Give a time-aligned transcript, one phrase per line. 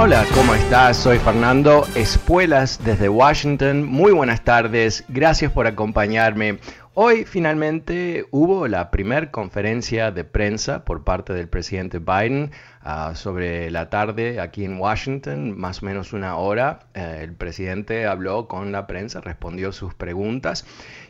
[0.00, 0.96] Hola, ¿cómo estás?
[0.96, 3.82] Soy Fernando Espuelas desde Washington.
[3.82, 6.60] Muy buenas tardes, gracias por acompañarme.
[6.94, 12.52] Hoy finalmente hubo la primera conferencia de prensa por parte del presidente Biden
[12.84, 16.80] uh, sobre la tarde aquí en Washington, más o menos una hora.
[16.94, 20.64] Uh, el presidente habló con la prensa, respondió sus preguntas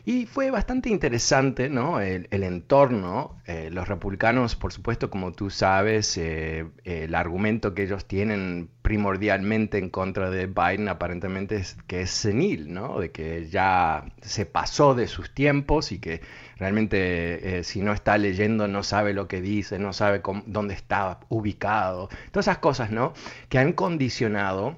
[0.05, 2.01] y fue bastante interesante ¿no?
[2.01, 3.35] el, el entorno.
[3.45, 9.77] Eh, los republicanos, por supuesto, como tú sabes, eh, el argumento que ellos tienen primordialmente
[9.77, 12.99] en contra de Biden aparentemente es que es senil, ¿no?
[12.99, 16.21] de que ya se pasó de sus tiempos y que
[16.59, 21.19] realmente eh, si no está leyendo no sabe lo que dice, no sabe dónde está
[21.29, 22.09] ubicado.
[22.31, 23.13] Todas esas cosas ¿no?
[23.47, 24.77] que han condicionado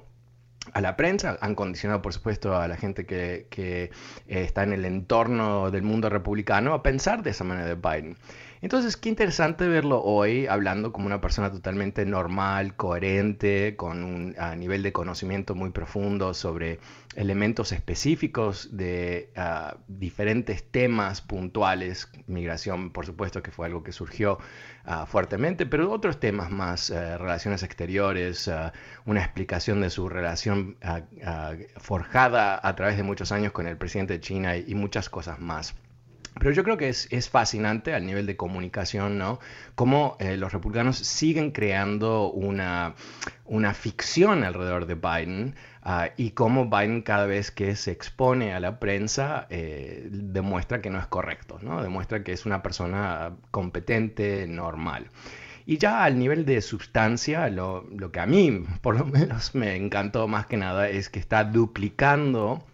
[0.72, 3.90] a la prensa, han condicionado por supuesto a la gente que, que eh,
[4.44, 8.16] está en el entorno del mundo republicano a pensar de esa manera de Biden.
[8.62, 14.84] Entonces, qué interesante verlo hoy hablando como una persona totalmente normal, coherente, con un nivel
[14.84, 16.78] de conocimiento muy profundo sobre
[17.16, 22.08] elementos específicos de uh, diferentes temas puntuales.
[22.28, 24.38] Migración, por supuesto, que fue algo que surgió
[24.86, 28.48] uh, fuertemente, pero otros temas más, uh, relaciones exteriores,
[29.06, 30.76] una explicación de su relación
[31.78, 35.74] forjada a través de muchos años con el presidente de China y muchas cosas más.
[36.38, 39.38] Pero yo creo que es, es, fascinante al nivel de comunicación, ¿no?
[39.74, 42.94] Cómo eh, los republicanos siguen creando una,
[43.44, 45.54] una ficción alrededor de Biden
[45.84, 50.90] uh, y cómo Biden cada vez que se expone a la prensa eh, demuestra que
[50.90, 51.82] no es correcto, ¿no?
[51.82, 55.10] Demuestra que es una persona competente, normal.
[55.66, 59.76] Y ya al nivel de sustancia, lo, lo que a mí por lo menos me
[59.76, 62.64] encantó más que nada es que está duplicando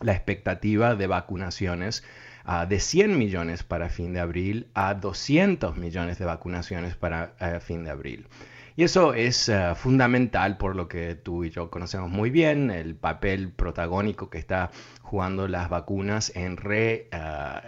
[0.00, 2.02] la expectativa de vacunaciones
[2.68, 7.84] de 100 millones para fin de abril a 200 millones de vacunaciones para uh, fin
[7.84, 8.26] de abril.
[8.76, 12.96] Y eso es uh, fundamental por lo que tú y yo conocemos muy bien, el
[12.96, 17.08] papel protagónico que está jugando las vacunas en re,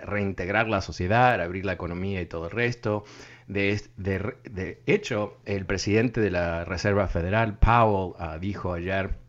[0.02, 3.04] reintegrar la sociedad, abrir la economía y todo el resto.
[3.46, 9.25] De, de, de hecho, el presidente de la Reserva Federal, Powell, dijo ayer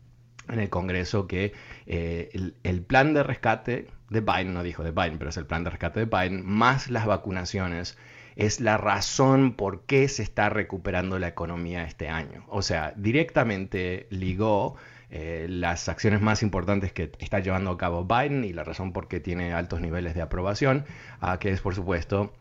[0.48, 1.52] en el Congreso que
[1.86, 2.30] eh,
[2.62, 5.70] el, plan de rescate de Biden, no dijo de Biden, pero es el plan de
[5.70, 7.98] rescate de Biden, más las vacunaciones,
[8.36, 12.44] es la razón por qué se está recuperando la economía este año.
[12.48, 14.76] O sea, directamente ligó
[15.10, 19.08] eh, las acciones más importantes que está llevando a cabo Biden y la razón por
[19.08, 20.84] qué tiene altos niveles de aprobación,
[21.22, 22.34] uh, que es por supuesto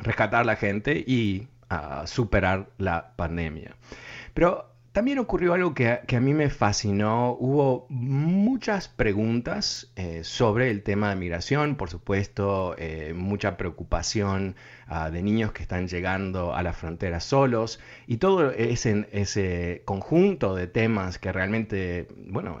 [0.00, 3.76] rescatar a la gente y uh, superar la pandemia.
[4.34, 4.67] Pero
[4.98, 7.36] también ocurrió algo que, a mí me fascinó.
[7.38, 14.56] Hubo muchas preguntas eh, sobre el tema de migración, por supuesto, eh, mucha preocupación
[14.90, 17.78] uh, de niños que están llegando a la frontera solos
[18.08, 22.58] y todo ese, ese conjunto de temas que realmente, bueno,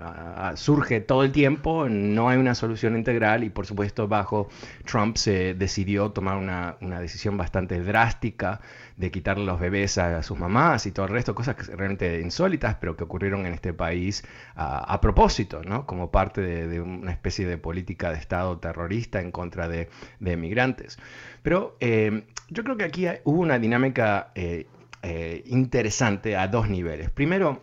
[0.54, 4.48] surge todo el tiempo, no hay una solución integral y por supuesto bajo
[4.84, 8.60] Trump se decidió tomar una decisión bastante drástica
[8.98, 12.76] de quitarle los bebés a, sus mamás y todo el resto, cosas que realmente insólitas,
[12.80, 14.24] pero que ocurrieron en este país
[14.56, 15.86] a propósito, ¿no?
[15.86, 20.98] Como parte de, una especie de política de Estado terrorista en contra de, de migrantes.
[21.42, 24.66] Pero eh, yo creo que aquí hubo una dinámica eh,
[25.02, 27.10] eh, interesante a dos niveles.
[27.10, 27.62] Primero,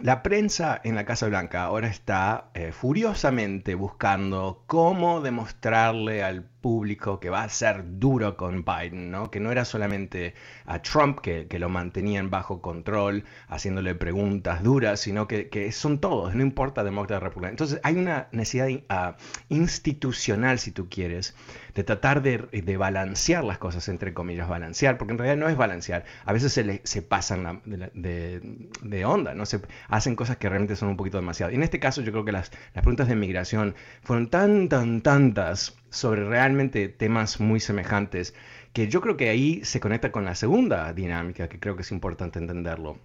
[0.00, 7.28] la prensa en la Casa Blanca ahora está furiosamente buscando cómo demostrarle al, público que
[7.28, 9.30] va a ser duro con Biden, ¿no?
[9.30, 10.32] Que no era solamente
[10.64, 16.42] a Trump que, lo mantenían bajo control, haciéndole preguntas duras, sino que, son todos, no
[16.42, 17.50] importa demócrata o republicano.
[17.50, 19.14] Entonces hay una necesidad uh,
[19.50, 21.36] institucional, si tú quieres,
[21.74, 26.06] de tratar de, balancear las cosas, entre comillas, balancear, porque en realidad no es balancear.
[26.24, 29.44] A veces se, se pasan de, onda, ¿no?
[29.44, 31.52] Se hacen cosas que realmente son un poquito demasiado.
[31.52, 35.02] Y en este caso yo creo que las, las preguntas de migración fueron tan, tan,
[35.02, 38.34] tantas sobre realmente temas muy semejantes
[38.72, 41.92] que yo creo que ahí se conecta con la segunda dinámica, que creo que es
[41.92, 42.98] importante entenderlo.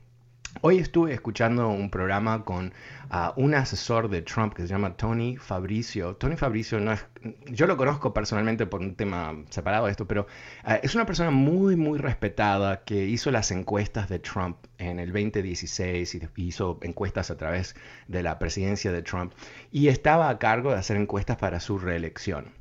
[0.62, 2.74] Hoy estuve escuchando un programa con
[3.12, 6.16] ah, un asesor de Trump que se llama Tony Fabricio.
[6.16, 7.06] Tony Fabricio no es,
[7.46, 10.26] yo lo conozco personalmente por un tema separado de esto, pero
[10.64, 15.14] ah, es una persona muy, muy respetada que hizo las encuestas de Trump en el
[15.14, 17.76] 2016 y hizo encuestas a través
[18.08, 19.34] de la presidencia de Trump
[19.72, 22.59] y estaba a cargo de hacer encuestas para su reelección.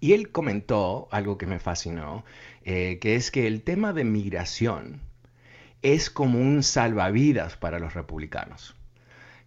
[0.00, 2.24] Y él comentó algo que me fascinó,
[2.64, 5.00] eh, que es que el tema de migración,
[5.82, 8.74] es como un salvavidas para los republicanos,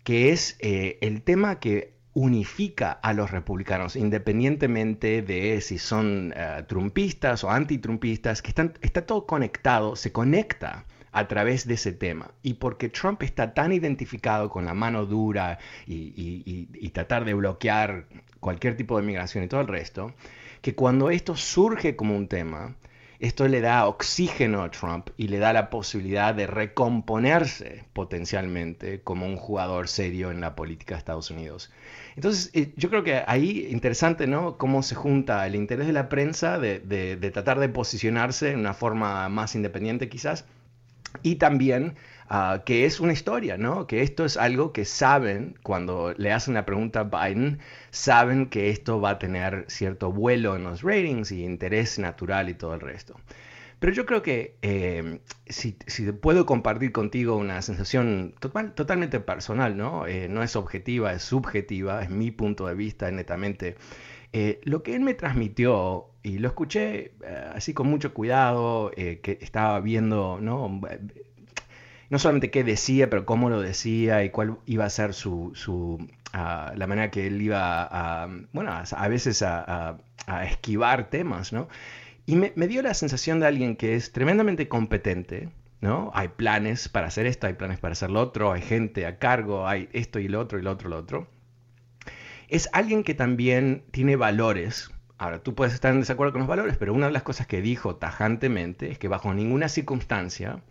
[0.03, 6.63] que es eh, el tema que unifica a los republicanos, independientemente de si son uh,
[6.63, 12.31] trumpistas o antitrumpistas, que están, está todo conectado, se conecta a través de ese tema.
[12.43, 18.07] Y porque Trump está tan identificado con la mano dura y tratar de bloquear
[18.39, 20.13] cualquier tipo de migración y todo el resto,
[20.61, 22.75] que cuando esto surge como un tema,
[23.19, 29.27] esto le da oxígeno a Trump y le da la posibilidad de recomponerse potencialmente como
[29.27, 31.71] un jugador serio en la política de Estados Unidos.
[32.15, 34.57] Entonces, eh, yo creo que ahí interesante, ¿no?
[34.57, 38.73] Cómo se junta el interés de la prensa de, de tratar de posicionarse en una
[38.73, 40.45] forma más independiente quizás
[41.23, 41.95] y también
[42.33, 43.87] Ah, que es una historia, ¿no?
[43.87, 47.59] Que esto es algo que saben, cuando le hacen la pregunta a Biden,
[47.89, 52.53] saben que esto va a tener cierto vuelo en los ratings y interés natural y
[52.53, 53.17] todo el resto.
[53.79, 55.73] Pero yo creo que eh, si,
[56.21, 60.07] puedo compartir contigo una sensación totalmente personal, ¿no?
[60.07, 63.75] Eh, no es objetiva, es subjetiva, es mi punto de vista netamente.
[64.33, 67.13] Eh, lo que él me transmitió, y lo escuché
[67.53, 70.81] así con mucho cuidado, que estaba viendo, ¿no?
[72.11, 76.73] no solamente qué decía, pero cómo lo decía y cuál iba a ser su, ah,
[76.75, 79.97] la manera que él iba a, bueno, a, veces a,
[80.43, 81.69] esquivar temas, ¿no?
[82.25, 85.49] Y me, dio la sensación de alguien que es tremendamente competente,
[85.79, 86.11] ¿no?
[86.13, 89.65] Hay planes para hacer esto, hay planes para hacer lo otro, hay gente a cargo,
[89.65, 91.27] hay esto y lo otro y lo otro y lo otro.
[92.51, 94.91] Es alguien que también tiene valores.
[95.17, 97.61] Ahora, tú puedes estar en desacuerdo con los valores, pero una de las cosas que
[97.61, 100.61] dijo tajantemente es que bajo ninguna circunstancia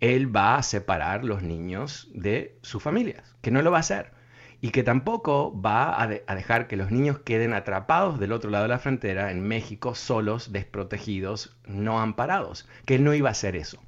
[0.00, 4.10] él va a separar los niños de sus familias, que no lo va a hacer.
[4.60, 8.70] Y que tampoco va a, dejar que los niños queden atrapados del otro lado de
[8.70, 12.68] la frontera, en México, solos, desprotegidos, no amparados.
[12.84, 13.80] Que él no iba a hacer eso.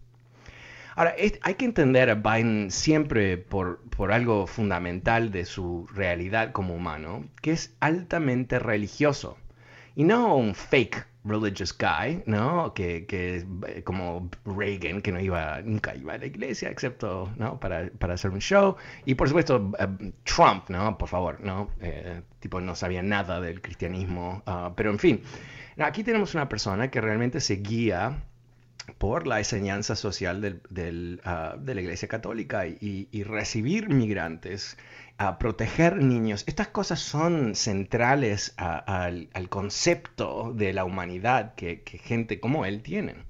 [0.98, 6.74] Ahora, hay que entender a Biden siempre por, por, algo fundamental de su realidad como
[6.74, 9.38] humano, que es altamente religioso.
[9.94, 12.74] Y no un fake religious guy, ¿no?
[12.74, 17.60] Que, que eh, como Reagan, que no iba, nunca iba a la iglesia, excepto, ¿no?
[17.60, 18.74] Para, para hacer un show.
[19.04, 20.98] Y por supuesto, eh, Trump, ¿no?
[20.98, 21.70] Por favor, ¿no?
[21.80, 24.42] Eh, tipo, no sabía nada del cristianismo.
[24.46, 25.22] Ah, pero en fin,
[25.78, 28.24] aquí tenemos una persona que realmente se guía
[28.96, 30.40] por la enseñanza social
[30.70, 34.76] del, ah, de la Iglesia Católica y, y recibir migrantes
[35.18, 36.44] a proteger niños.
[36.46, 43.24] Estas cosas son centrales al, concepto de la humanidad que, gente como él tienen.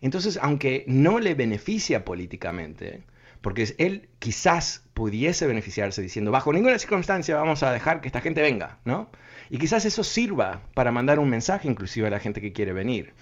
[0.00, 3.04] Entonces, aunque no le beneficia políticamente,
[3.40, 8.42] porque él quizás pudiese beneficiarse diciendo, bajo ninguna circunstancia vamos a dejar que esta gente
[8.42, 9.08] venga, ¿no?
[9.50, 13.14] Y quizás eso sirva para mandar un mensaje inclusive a la gente que quiere venir.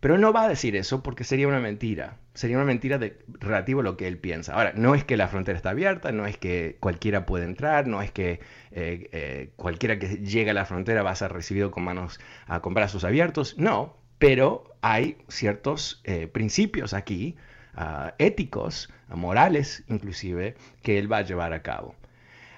[0.00, 2.16] Pero no va a decir eso porque sería una mentira.
[2.32, 4.54] Sería una mentira de, relativo a lo que él piensa.
[4.54, 8.00] Ahora, no es que la frontera está abierta, no es que cualquiera puede entrar, no
[8.00, 8.40] es que
[8.70, 12.60] eh, eh, cualquiera que llegue a la frontera va a ser recibido con manos a
[12.60, 13.58] con brazos abiertos.
[13.58, 17.36] No, pero hay ciertos eh, principios aquí,
[17.74, 21.94] ah, éticos, morales inclusive, que él va a llevar a cabo.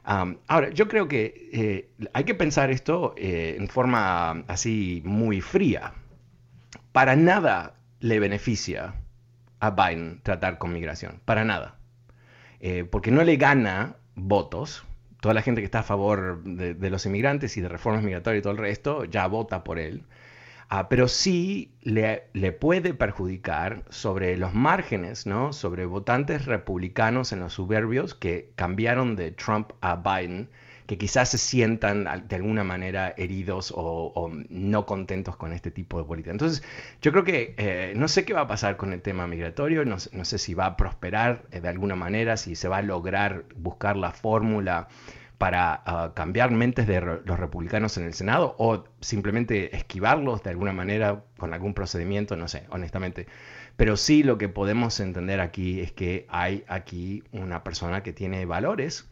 [0.05, 5.95] ahora, yo creo que hay que pensar esto en forma así muy fría
[6.93, 8.95] para nada le beneficia
[9.61, 11.77] a Biden tratar con migración, para nada.
[12.61, 14.85] Eh, porque no le gana votos.
[15.21, 18.43] Toda la gente que está a favor de, los inmigrantes y de reformas migratorias y
[18.43, 20.05] todo el resto ya vota por él.
[20.69, 25.53] Ah, pero sí le, le, puede perjudicar sobre los márgenes, ¿no?
[25.53, 30.49] sobre votantes republicanos en los suburbios que cambiaron de Trump a Biden
[30.93, 36.05] que quizás se sientan de alguna manera heridos o, no contentos con este tipo de
[36.05, 36.33] política.
[36.33, 36.63] Entonces,
[37.01, 39.99] yo creo que eh, no sé qué va a pasar con el tema migratorio, no,
[39.99, 43.97] sé si va a prosperar eh, de alguna manera, si se va a lograr buscar
[43.97, 44.89] la fórmula
[45.39, 50.75] para ah, cambiar mentes de los republicanos en el Senado o simplemente esquivarlos de alguna
[50.75, 53.27] manera con algún procedimiento, no sé, honestamente.
[53.77, 58.45] Pero sí lo que podemos entender aquí es que hay aquí una persona que tiene
[58.45, 59.09] valores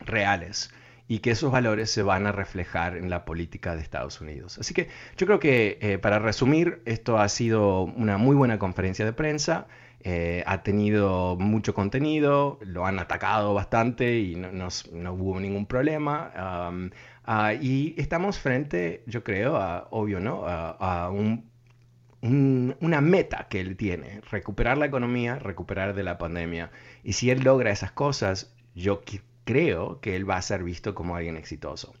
[0.00, 0.70] reales
[1.08, 4.58] y que esos valores se van a reflejar en la política de Estados Unidos.
[4.58, 9.04] Así que yo creo que eh, para resumir, esto ha sido una muy buena conferencia
[9.04, 9.66] de prensa,
[10.04, 14.68] eh, ha tenido mucho contenido, lo han atacado bastante y no,
[15.12, 16.32] hubo ningún problema.
[17.24, 20.42] Ah, y estamos frente, yo creo, a, obvio, ¿no?
[20.46, 21.10] a,
[22.22, 26.70] una meta que él tiene, recuperar la economía, recuperar de la pandemia.
[27.04, 29.02] Y si él logra esas cosas, yo
[29.44, 31.94] creo que él va a ser visto como alguien exitoso.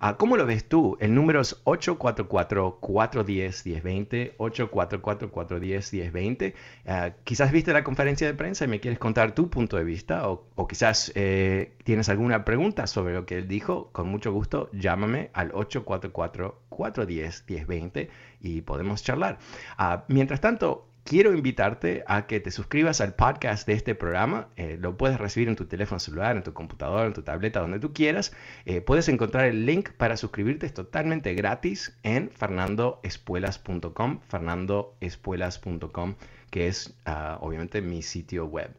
[0.00, 0.98] Ah, ¿Cómo lo ves tú?
[1.00, 6.52] El número es 844-410-1020, 844-410-1020.
[6.86, 10.28] Ah, quizás viste la conferencia de prensa y me quieres contar tu punto de vista
[10.28, 13.88] o, quizás eh, tienes alguna pregunta sobre lo que él dijo.
[13.92, 18.10] Con mucho gusto, llámame al 844-410-1020
[18.40, 19.38] y podemos charlar.
[19.78, 24.48] Ah, mientras tanto, quiero invitarte a que te suscribas al podcast de este programa.
[24.56, 27.78] Eh, lo puedes recibir en tu teléfono celular, en tu computadora, en tu tableta, donde
[27.78, 28.32] tú quieras.
[28.64, 36.14] Eh, puedes encontrar el link para suscribirte, es totalmente gratis en fernandoespuelas.com, fernandoespuelas.com,
[36.50, 38.70] que es ah, obviamente mi sitio web.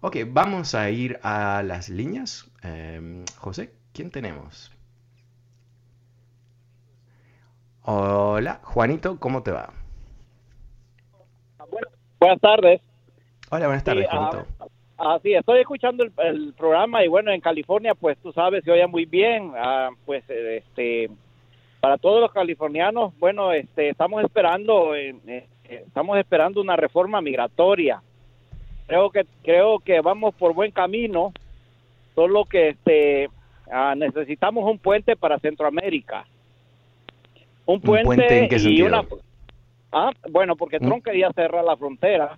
[0.00, 2.50] Ok, vamos a ir a las líneas.
[2.62, 4.72] Em, José, ¿quién tenemos?
[7.82, 9.85] Hola, Juanito, ¿cómo te va?
[12.26, 12.80] Buenas tardes.
[13.52, 14.16] Hola, buenas tardes, sí,
[14.98, 18.84] ah, sí, estoy escuchando el, programa y bueno, en California, pues tú sabes, se oye
[18.88, 19.52] muy bien.
[19.56, 21.08] Ah, pues este,
[21.78, 28.02] para todos los californianos, bueno, este, estamos esperando, eh, eh, estamos esperando una reforma migratoria.
[28.88, 31.32] Creo que creo que vamos por buen camino,
[32.16, 33.30] solo que este
[33.70, 36.26] ah, necesitamos un puente para Centroamérica.
[37.66, 39.04] Un puente, en qué y una
[39.98, 42.36] Ah, bueno, porque Trump quería cerrar la frontera.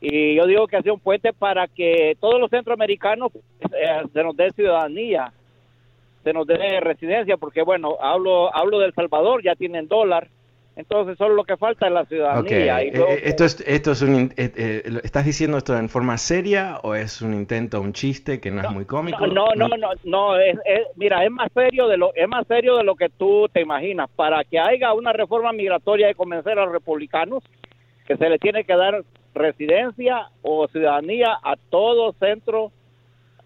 [0.00, 4.34] Y yo digo que hacía un puente para que todos los centroamericanos eh, se nos
[4.34, 5.30] dé ciudadanía,
[6.22, 10.28] se nos dé residencia, porque bueno, hablo hablo del Salvador, ya tienen dólar,
[10.76, 12.82] entonces solo lo que falta es la ciudadanía.
[12.82, 17.22] Eh, eh, esto es, esto es un, ¿Estás diciendo esto en forma seria o es
[17.22, 19.26] un intento, un chiste que no, es muy cómico?
[19.26, 20.58] No, no, no, no, es,
[20.96, 24.10] mira, es más serio de lo es más serio de lo que tú te imaginas.
[24.16, 27.44] Para que haya una reforma migratoria y convencer a los republicanos
[28.06, 29.02] que se le tiene que dar
[29.34, 32.72] residencia o ciudadanía a todo centro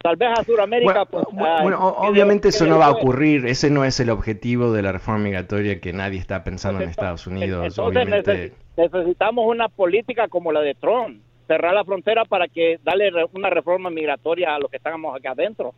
[0.03, 1.05] tal vez a Sudamérica.
[1.11, 4.93] Bueno, pues, obviamente eso no va a ocurrir, ese no es el objetivo de la
[4.93, 7.67] reforma migratoria que nadie está pensando en Estados Unidos.
[7.67, 13.51] Entonces necesitamos una política como la de Trump, cerrar la frontera para que darle una
[13.51, 15.75] reforma migratoria a los que estamos acá adentro.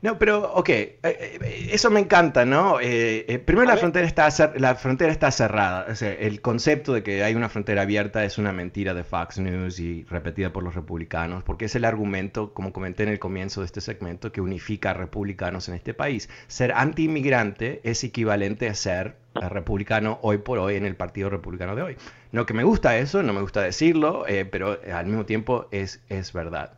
[0.00, 2.78] No, pero, ok, eh, eh, eso me encanta, ¿no?
[2.80, 5.86] Eh, primero la frontera, está, la frontera está cerrada.
[5.90, 9.38] O sea, el concepto de que hay una frontera abierta es una mentira de Fox
[9.38, 13.60] News y repetida por los republicanos, porque es el argumento, como comenté en el comienzo
[13.60, 16.28] de este segmento, que unifica a republicanos en este país.
[16.46, 21.82] Ser anti-inmigrante es equivalente a ser republicano hoy por hoy en el Partido Republicano de
[21.82, 21.96] hoy.
[22.30, 26.32] No que me gusta eso, no me gusta decirlo, pero al mismo tiempo es, es
[26.32, 26.74] verdad.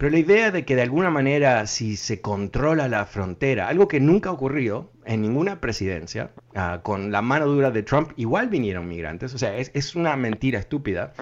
[0.00, 4.00] Pero la idea de que de alguna manera si se controla la frontera, algo que
[4.00, 9.34] nunca ocurrió en ninguna presidencia, ah, con la mano dura de Trump igual vinieron migrantes,
[9.34, 11.12] o sea, es, una mentira estúpida.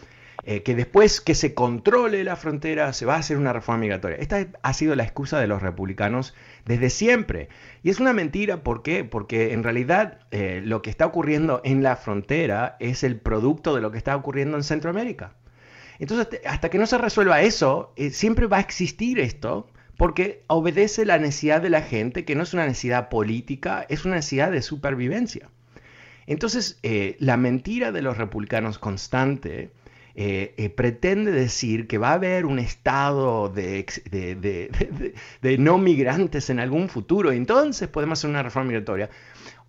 [0.45, 4.17] Eh, que después que se controle la frontera se va a hacer una reforma migratoria.
[4.19, 6.33] Esta ha sido la excusa de los republicanos
[6.65, 7.49] desde siempre.
[7.83, 9.03] Y es una mentira, ¿por qué?
[9.03, 13.81] Porque en realidad eh, lo que está ocurriendo en la frontera es el producto de
[13.81, 15.35] lo que está ocurriendo en Centroamérica.
[15.99, 21.05] Entonces, hasta que no se resuelva eso, eh, siempre va a existir esto, porque obedece
[21.05, 24.63] la necesidad de la gente, que no es una necesidad política, es una necesidad de
[24.63, 25.51] supervivencia.
[26.27, 29.71] Entonces, eh, la mentira de los republicanos constante
[30.15, 33.85] eh, pretende decir que va a haber un estado de,
[35.41, 39.11] de, no migrantes en algún futuro, entonces podemos hacer una reforma migratoria.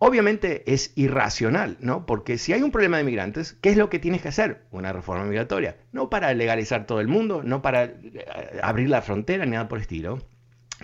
[0.02, 2.06] Obviamente es irracional, ¿no?
[2.06, 4.64] Porque si hay un problema de migrantes, ¿qué es lo que tienes que hacer?
[4.72, 5.76] Una reforma migratoria.
[5.92, 8.26] No para legalizar todo el mundo, no para eh,
[8.64, 10.20] abrir la frontera ni nada por el estilo,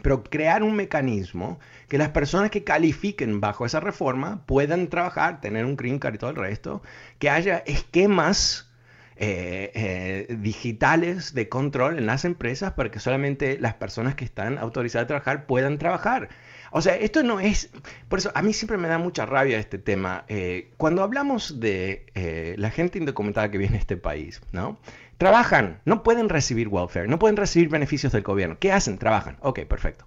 [0.01, 5.65] pero crear un mecanismo que las personas que califiquen bajo esa reforma puedan trabajar, tener
[5.65, 6.81] un green card y todo el resto,
[7.17, 8.69] que haya esquemas
[9.17, 14.57] eh, eh, digitales de control en las empresas para que solamente las personas que están
[14.57, 16.29] autorizadas a trabajar puedan trabajar.
[16.71, 17.69] O sea, esto no es...
[18.09, 20.25] Por eso a mí siempre me da mucha rabia este tema.
[20.27, 24.79] Eh, cuando hablamos de la gente indocumentada que viene a este país, ¿no?
[25.17, 28.57] Trabajan, no pueden recibir welfare, no pueden recibir beneficios del gobierno.
[28.59, 28.97] ¿Qué hacen?
[28.97, 29.37] Trabajan.
[29.39, 30.05] Ok, perfecto.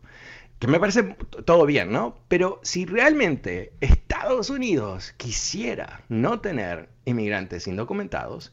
[0.58, 2.18] Que me parece todo bien, ¿no?
[2.28, 8.52] Pero si realmente Estados Unidos quisiera no tener inmigrantes indocumentados,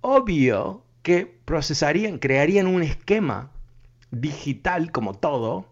[0.00, 3.50] obvio que procesarían, crearían un esquema
[4.10, 5.66] digital como todo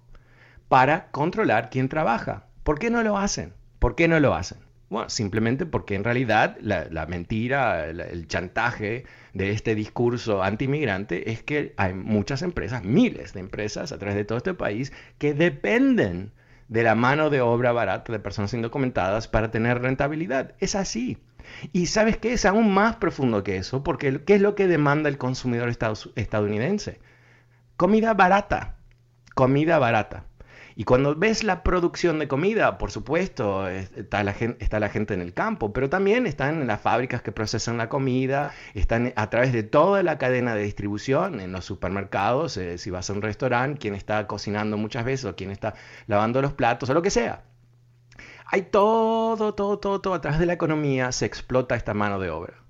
[0.68, 2.46] para controlar quién trabaja.
[2.62, 3.52] ¿Por qué no lo hacen?
[3.78, 4.58] ¿Por qué no lo hacen?
[4.88, 9.04] Bueno, simplemente porque en realidad la, mentira, el chantaje
[9.34, 14.24] de este discurso antimigrante es que hay muchas empresas, miles de empresas a través de
[14.24, 16.32] todo este país que dependen
[16.68, 20.54] de la mano de obra barata de personas indocumentadas para tener rentabilidad.
[20.58, 21.18] Es así.
[21.72, 22.32] Y sabes qué?
[22.32, 27.00] Es aún más profundo que eso, porque ¿qué es lo que demanda el consumidor estadounidense?
[27.76, 28.76] Comida barata.
[29.34, 30.24] Comida barata.
[30.78, 35.14] Y cuando ves la producción de comida, por supuesto, está la, gente, está la gente
[35.14, 39.30] en el campo, pero también están en las fábricas que procesan la comida, están a
[39.30, 43.22] través de toda la cadena de distribución, en los supermercados, eh, si vas a un
[43.22, 45.72] restaurante, quien está cocinando muchas veces o quien está
[46.08, 47.44] lavando los platos o lo que sea.
[48.52, 52.28] Hay todo, todo, todo, todo, a través de la economía se explota esta mano de
[52.28, 52.65] obra.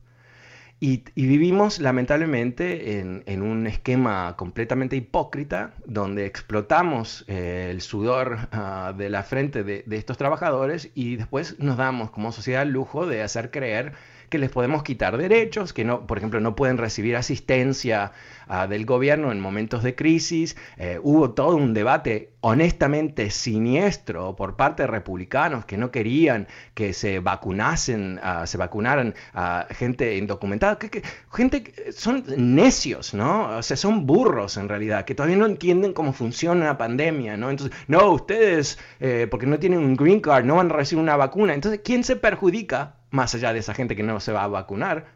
[0.79, 9.09] Y, vivimos lamentablemente en, un esquema completamente hipócrita donde explotamos eh, el sudor ah, de
[9.09, 13.23] la frente de, de, estos trabajadores y después nos damos como sociedad el lujo de
[13.23, 13.95] hacer creer
[14.29, 18.13] que les podemos quitar derechos, que no, por ejemplo, no pueden recibir asistencia
[18.49, 20.57] ah, del gobierno en momentos de crisis.
[20.77, 26.93] Eh, hubo todo un debate honestamente siniestro por parte de republicanos que no querían que
[26.93, 33.57] se vacunasen, ah, se vacunaran a gente indocumentada, que, gente que son necios, ¿no?
[33.57, 37.51] O sea, son burros en realidad, que todavía no entienden cómo funciona la pandemia, ¿no?
[37.51, 41.17] Entonces, no, ustedes, eh, porque no tienen un green card, no van a recibir una
[41.17, 41.53] vacuna.
[41.53, 42.95] Entonces, ¿quién se perjudica?
[43.11, 45.07] más allá de esa gente que no se va a vacunar,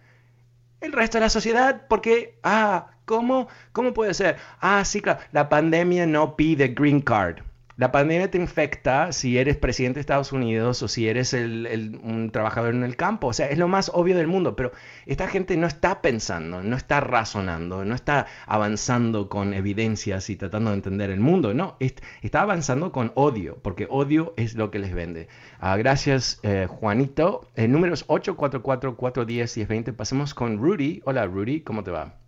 [0.81, 4.37] el resto de la sociedad, porque, ah, ¿cómo, cómo puede ser?
[4.61, 7.41] Ah, sí, claro, la pandemia no pide green card.
[7.77, 12.75] La pandemia te infecta si eres presidente de Estados Unidos o si eres un trabajador
[12.75, 13.29] en el campo.
[13.29, 14.71] O sea, es lo más obvio del mundo, pero
[15.07, 20.71] esta gente no está pensando, no está razonando, no está avanzando con evidencias y tratando
[20.71, 21.53] de entender el mundo.
[21.53, 25.27] No, está avanzando con odio, porque odio es lo que les vende.
[25.59, 27.49] Ah, gracias, eh, Juanito.
[27.57, 29.97] El número es 844-410-1020.
[29.97, 31.01] Pasemos con Rudy.
[31.07, 32.20] Hola, Rudy, ¿cómo te va?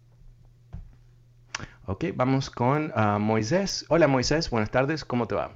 [1.87, 3.85] Ok, vamos con uh, Moisés.
[3.89, 5.51] Hola Moisés, buenas tardes, ¿cómo te va?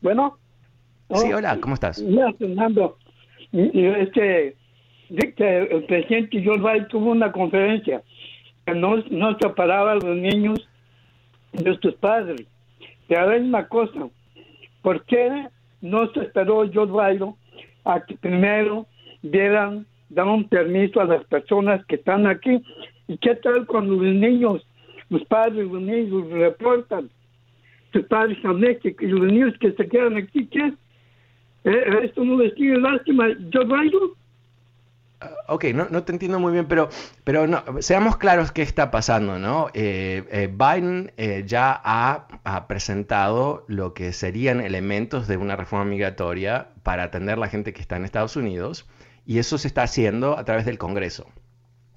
[0.00, 0.36] Bueno.
[1.14, 2.02] Sí, hola, ¿cómo estás?
[2.02, 2.96] Mira, Fernando,
[3.52, 4.56] este,
[5.10, 8.02] el presidente George Biden tuvo una conferencia
[8.66, 10.68] que no, no separaba a los niños
[11.52, 12.46] de sus padres.
[13.06, 14.08] Pero hay una cosa,
[14.80, 15.46] ¿por qué
[15.82, 17.34] no se esperó George Biden
[17.84, 18.86] a que primero
[19.22, 22.60] dieran, dar un permiso a las personas que están aquí?
[23.06, 24.66] ¿Y qué tal cuando los niños
[25.12, 27.10] los padres, los niños reportan,
[27.92, 30.72] sus padres también, que, los niños que se quedan aquí, ¿qué?
[31.64, 34.10] Eh, ¿Esto no les tiene lástima Joe Biden?
[35.20, 36.88] Ah, ok, no, no, te entiendo muy bien, pero,
[37.24, 39.68] pero no, seamos claros qué está pasando, ¿no?
[39.74, 41.12] Eh, eh, Biden
[41.46, 47.40] ya ha, ha, presentado lo que serían elementos de una reforma migratoria para atender a
[47.40, 48.88] la gente que está en Estados Unidos
[49.26, 51.26] y eso se está haciendo a través del Congreso.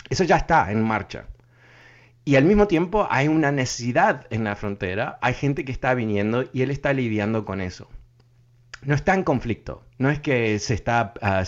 [0.10, 1.28] Eso ya está en marcha.
[2.28, 6.44] Y al mismo tiempo hay una necesidad en la frontera, hay gente que está viniendo
[6.52, 7.88] y él está lidiando con eso.
[8.82, 11.14] No está en conflicto, no es que se está...
[11.22, 11.44] Ah,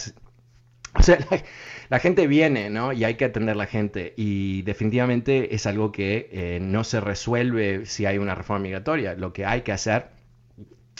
[0.93, 1.17] o sea,
[1.89, 2.93] la, gente viene, ¿no?
[2.93, 4.13] Y hay que atender a la gente.
[4.17, 9.15] Y definitivamente es algo que eh, no se resuelve si hay una reforma migratoria.
[9.15, 10.09] Lo que hay que hacer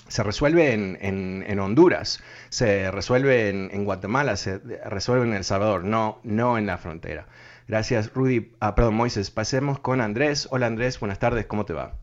[0.08, 6.20] se resuelve en, Honduras, se resuelve en, en, Guatemala, se resuelve en El Salvador, no,
[6.24, 7.28] no en la frontera.
[7.68, 8.52] Gracias, Rudy.
[8.62, 9.30] Ah, perdón, Moisés.
[9.30, 10.48] Pasemos con Andrés.
[10.52, 11.00] Hola, Andrés.
[11.00, 11.46] Buenas tardes.
[11.48, 11.94] ¿Cómo te va?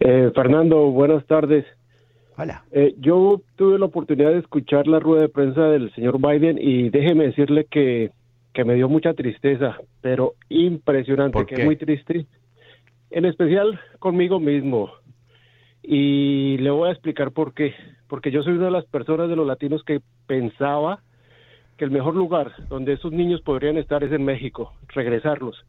[0.00, 1.64] Eh, Fernando, buenas tardes.
[2.36, 2.64] Hola.
[2.72, 6.90] Eh, yo tuve la oportunidad de escuchar la rueda de prensa del señor Biden y
[6.90, 8.10] déjeme decirle que,
[8.52, 12.26] que me dio mucha tristeza, pero impresionante, que es muy triste.
[13.10, 14.90] En especial conmigo mismo.
[15.82, 17.72] Y le voy a explicar por qué.
[18.08, 21.00] Porque yo soy una de las personas de los latinos que pensaba
[21.76, 25.64] que el mejor lugar donde esos niños podrían estar es en México, regresarlos.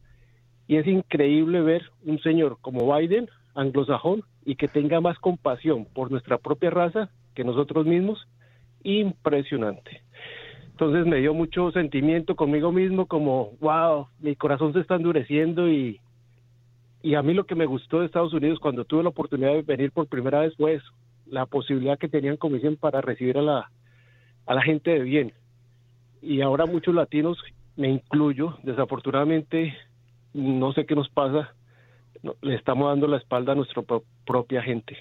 [0.66, 6.10] Y es increíble ver un señor como Biden, anglosajón, y que tenga más compasión por
[6.10, 8.26] nuestra propia raza que nosotros mismos.
[8.82, 10.02] Impresionante.
[10.70, 16.00] Entonces me dio mucho sentimiento conmigo mismo, como, wow, mi corazón se está endureciendo y,
[17.02, 19.62] y a mí lo que me gustó de Estados Unidos cuando tuve la oportunidad de
[19.62, 20.92] venir por primera vez fue eso,
[21.26, 23.70] la posibilidad que tenían como dicen para recibir a la,
[24.46, 25.32] a la gente de bien.
[26.22, 27.38] Y ahora muchos latinos,
[27.76, 29.76] me incluyo, desafortunadamente,
[30.34, 31.54] no sé qué nos pasa,
[32.42, 33.82] le estamos dando la espalda a nuestra
[34.26, 34.96] propia gente.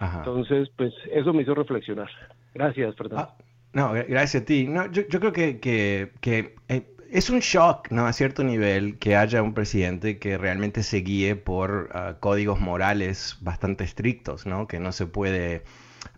[0.00, 2.08] Entonces, pues eso me hizo reflexionar.
[2.54, 3.18] Gracias, perdón.
[3.20, 3.34] Ah,
[3.72, 4.66] no, gracias a ti.
[4.66, 8.06] No, yo, yo creo que, que, que eh, es un shock, ¿no?
[8.06, 13.38] A cierto nivel que haya un presidente que realmente se guíe por ah, códigos morales
[13.40, 14.66] bastante estrictos, ¿no?
[14.66, 15.64] Que no se puede...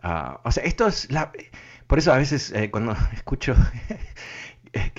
[0.03, 1.33] Ah, o sea, esto es la...
[1.91, 3.57] Por eso a veces eh, cuando escucho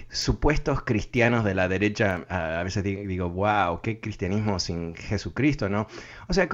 [0.09, 5.87] supuestos cristianos de la derecha, a veces digo, wow, qué cristianismo sin Jesucristo, ¿no?
[6.27, 6.49] O sea,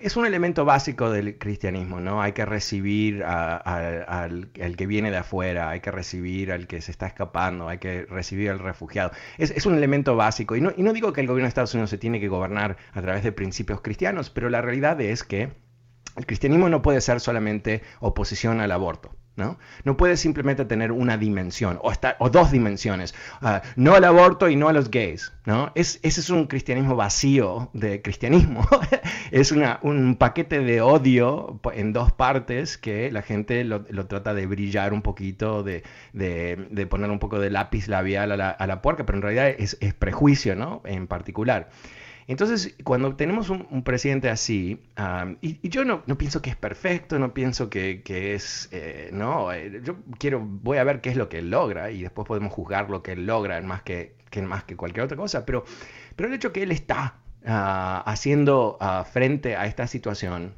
[0.00, 2.22] es un elemento básico del cristianismo, ¿no?
[2.22, 7.08] Hay que recibir al, que viene de afuera, hay que recibir al que se está
[7.08, 9.10] escapando, hay que recibir al refugiado.
[9.38, 10.54] Es, un elemento básico.
[10.54, 12.76] Y no, y no digo que el gobierno de Estados Unidos se tiene que gobernar
[12.92, 15.52] a través de principios cristianos, pero la realidad es que
[16.16, 19.16] el cristianismo no puede ser solamente oposición al aborto.
[19.40, 19.58] ¿No?
[19.84, 24.54] No puede simplemente tener una dimensión o, o dos dimensiones, ah, no al aborto y
[24.54, 25.72] no a los gays, ¿no?
[25.74, 28.66] Es, ese es un cristianismo vacío de cristianismo,
[29.32, 34.46] es una, un paquete de odio en dos partes que la gente lo, trata de
[34.46, 38.82] brillar un poquito, de, de, poner un poco de lápiz labial a la, a la
[38.82, 40.82] puerca, pero en realidad es, es prejuicio, ¿no?
[40.84, 41.70] En particular.
[42.30, 44.80] Entonces, cuando tenemos un, presidente así,
[45.40, 49.96] y, yo no, pienso que es perfecto, no pienso que, es, eh, no, eh, yo
[50.16, 53.02] quiero, voy a ver qué es lo que él logra y después podemos juzgar lo
[53.02, 54.14] que él logra más que,
[54.44, 55.64] más que cualquier otra cosa, pero,
[56.14, 60.54] pero el hecho que él está ah, haciendo ah, frente a esta situación,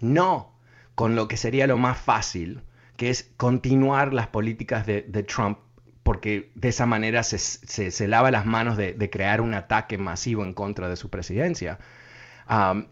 [0.00, 0.58] no
[0.96, 2.62] con lo que sería lo más fácil,
[2.96, 5.58] que es continuar las políticas de Trump
[6.04, 10.88] porque de esa manera se, lava las manos de, crear un ataque masivo en contra
[10.88, 11.78] de su presidencia.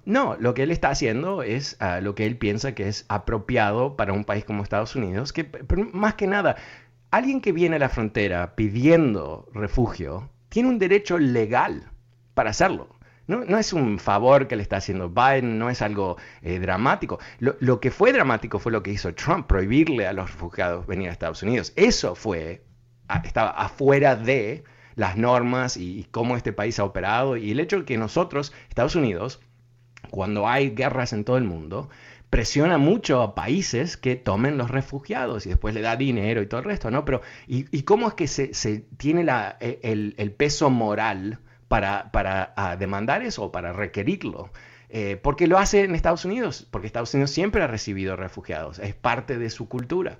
[0.06, 3.96] no, lo que él está haciendo es ah, lo que él piensa que es apropiado
[3.96, 5.48] para un país como Estados Unidos, que
[5.92, 6.56] más que nada,
[7.10, 11.90] alguien que viene a la frontera pidiendo refugio tiene un derecho legal
[12.34, 12.96] para hacerlo.
[13.28, 17.18] No, es un favor que le está haciendo Biden, no es algo eh, dramático.
[17.38, 21.08] Lo, lo, que fue dramático fue lo que hizo Trump, prohibirle a los refugiados venir
[21.08, 21.72] a Estados Unidos.
[21.76, 22.62] Eso fue
[23.24, 27.84] estaba afuera de las normas y, cómo este país ha operado y el hecho de
[27.84, 29.40] que nosotros, Estados Unidos,
[30.10, 31.88] cuando hay guerras en todo el mundo,
[32.30, 36.60] presiona mucho a países que tomen los refugiados y después le da dinero y todo
[36.60, 37.04] el resto, ¿no?
[37.04, 39.26] Pero, ¿y, cómo es que se, tiene
[39.60, 44.50] e, el, peso moral para, para demandar eso para requerirlo?
[44.94, 48.94] Eh, porque lo hace en Estados Unidos, porque Estados Unidos siempre ha recibido refugiados, es
[48.94, 50.18] parte de su cultura.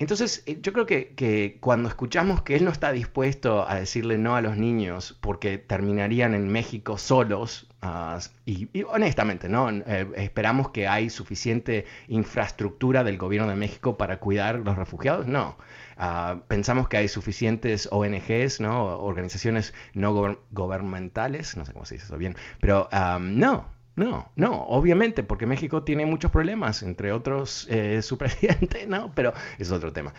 [0.00, 4.34] Entonces, eh, yo creo que, cuando escuchamos que él no está dispuesto a decirle no
[4.34, 9.68] a los niños porque terminarían en México solos, ah, y, honestamente, ¿no?
[9.70, 15.58] Eh, esperamos que hay suficiente infraestructura del gobierno de México para cuidar los refugiados, no.
[15.98, 19.00] Ah, pensamos que hay suficientes ONGs, ¿no?
[19.00, 23.66] Organizaciones no gubernamentales, no sé cómo se dice eso bien, pero ah, no,
[24.00, 29.12] no, no, obviamente, porque México tiene muchos problemas, entre otros eh, su presidente, ¿no?
[29.14, 30.14] Pero es otro tema.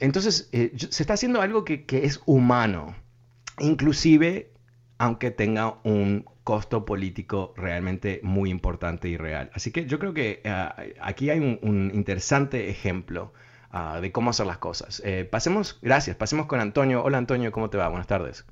[0.00, 2.96] entonces, eh, se está haciendo algo que, es humano,
[3.58, 4.52] inclusive
[5.00, 9.50] aunque tenga un costo político realmente muy importante y real.
[9.54, 13.32] Así que yo creo que ah, aquí hay un, interesante ejemplo
[13.70, 15.00] ah, de cómo hacer las cosas.
[15.04, 17.04] Eh, pasemos, gracias, pasemos con Antonio.
[17.04, 17.88] Hola Antonio, ¿cómo te va?
[17.88, 18.44] Buenas tardes.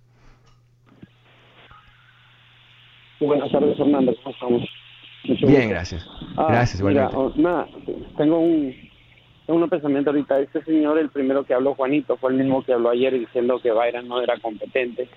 [3.20, 4.14] Buenas tardes, Fernando.
[4.22, 4.62] ¿Cómo estamos?
[5.24, 6.06] Bien, gracias.
[6.36, 7.32] Ah, gracias, mira, oh,
[8.16, 8.74] tengo un,
[9.46, 10.38] tengo un pensamiento ahorita.
[10.40, 13.72] Este señor, el primero que habló, Juanito, fue el mismo que habló ayer diciendo que
[13.72, 15.08] Byron no era competente.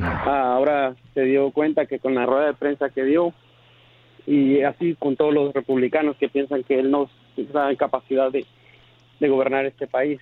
[0.00, 3.34] Ah, ahora se dio cuenta que con la rueda de prensa que dio,
[4.26, 8.46] y así con todos los republicanos que piensan que él no está en capacidad de,
[9.18, 10.20] de gobernar este país,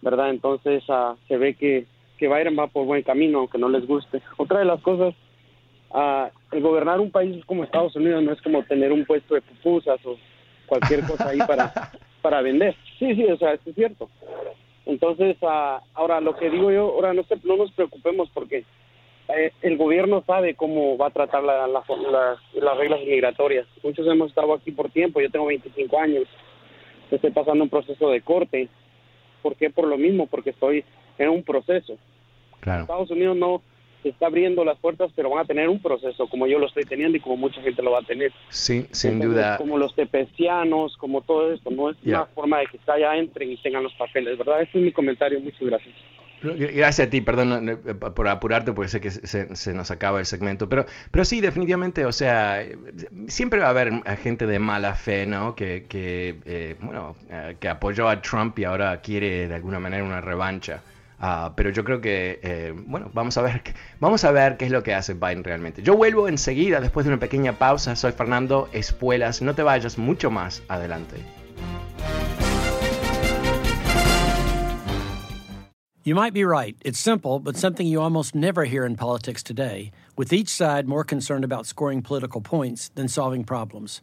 [0.00, 0.30] ¿verdad?
[0.30, 1.86] Entonces ah, se ve que,
[2.18, 4.20] que Byron va por buen camino, aunque no les guste.
[4.36, 5.14] Otra de las cosas
[6.52, 10.04] el gobernar un país como Estados Unidos no es como tener un puesto de pupusas
[10.06, 10.16] o
[10.66, 11.72] cualquier cosa ahí para,
[12.22, 12.74] para vender.
[12.98, 14.08] Sí, sí, o sea, es cierto.
[14.86, 15.36] Entonces,
[15.94, 18.64] ahora lo que digo yo, ahora no, no nos preocupemos porque
[19.28, 23.66] eh, el gobierno sabe cómo va a tratar la, las reglas migratorias.
[23.82, 26.24] Muchos hemos estado aquí por tiempo, yo tengo 25 años,
[27.10, 28.68] estoy pasando un proceso de corte.
[29.42, 29.70] ¿Por qué?
[29.70, 30.84] Por lo mismo, porque estoy
[31.18, 31.96] en un proceso.
[32.60, 32.82] Claro.
[32.82, 33.62] Estados Unidos no
[34.02, 36.84] se está abriendo las puertas, pero van a tener un proceso como yo lo estoy
[36.84, 38.32] teniendo y como mucha gente lo va a tener.
[38.48, 39.56] Sí, sin duda.
[39.56, 43.56] Como los tepecianos, como todo esto, no es una forma de que allá entren y
[43.56, 44.62] tengan los papeles, ¿verdad?
[44.62, 45.94] Ese es mi comentario, muchas gracias.
[46.42, 50.68] Gracias a ti, perdón eh, por apurarte porque sé que se, nos acaba el segmento,
[50.68, 52.66] pero, pero sí, definitivamente, o sea,
[53.28, 55.54] siempre va a haber gente de mala fe, ¿no?
[55.54, 60.02] Que, que eh, bueno, eh, que apoyó a Trump y ahora quiere de alguna manera
[60.02, 60.82] una revancha.
[61.24, 63.62] Ah, pero yo creo que, bueno, vamos a, ver,
[64.00, 65.80] vamos a ver qué es lo que hace Biden realmente.
[65.80, 67.94] Yo vuelvo enseguida, después de una pequeña pausa.
[67.94, 69.40] Soy Fernando Espuelas.
[69.40, 71.18] No te vayas mucho más adelante.
[76.02, 76.76] You might be right.
[76.84, 81.04] It's simple, but something you almost never hear in politics today, with each side more
[81.04, 84.02] concerned about scoring political points than solving problems.